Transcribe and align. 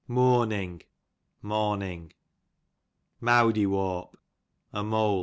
Mournin«;, 0.09 0.81
morning. 1.43 2.11
Mowdywarp, 3.21 4.15
a 4.73 4.83
mole. 4.83 5.19